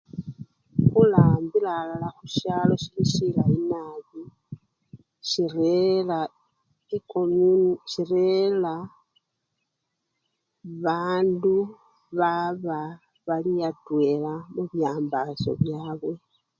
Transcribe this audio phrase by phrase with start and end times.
[0.89, 4.21] Khurambila alala khusyalo sili silayi nabi
[5.29, 6.19] sirera
[6.97, 7.51] ekomu!
[7.91, 8.73] sirera
[10.83, 11.57] bandu
[12.17, 12.81] baba
[13.25, 16.13] bali atwela mubyambasyo byabwe.